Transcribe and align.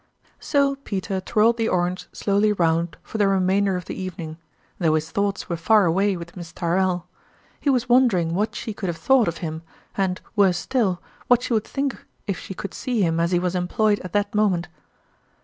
92 0.01 0.01
tourmalin's 0.01 0.29
ime 0.31 0.49
So 0.49 0.75
Peter 0.83 1.21
twirled 1.21 1.57
the 1.57 1.69
orange 1.69 2.07
slowly 2.11 2.51
round 2.53 2.97
for 3.03 3.19
the 3.19 3.27
remainder 3.27 3.75
of 3.75 3.85
the 3.85 3.93
evening, 3.93 4.39
though 4.79 4.95
his 4.95 5.11
thoughts 5.11 5.47
were 5.47 5.55
far 5.55 5.85
away 5.85 6.17
with 6.17 6.35
Miss 6.35 6.51
Tyrrell. 6.51 7.07
He 7.59 7.69
was 7.69 7.87
wondering 7.87 8.33
what 8.33 8.55
she 8.55 8.73
could 8.73 8.87
have 8.87 8.97
thought 8.97 9.27
of 9.27 9.37
him, 9.45 9.61
and, 9.95 10.19
worse 10.35 10.57
still, 10.57 11.03
wiiat 11.29 11.41
she 11.43 11.53
would 11.53 11.65
think 11.67 12.03
if 12.25 12.39
she 12.39 12.55
could 12.55 12.73
see 12.73 13.03
him 13.03 13.19
as 13.19 13.31
he 13.31 13.37
was 13.37 13.53
employed 13.53 13.99
at 13.99 14.13
that 14.13 14.33
moment 14.33 14.69